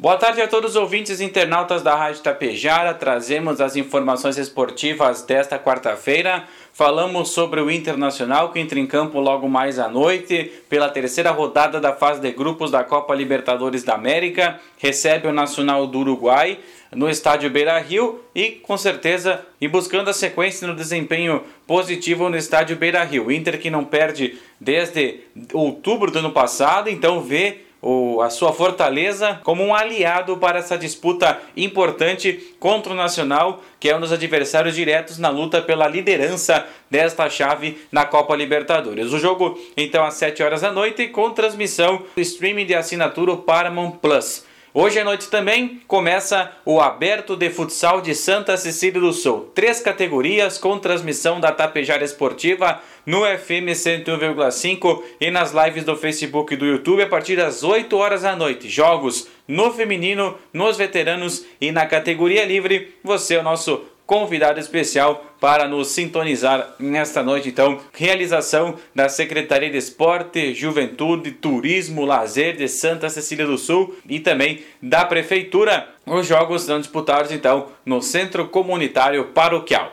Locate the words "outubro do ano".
25.52-26.30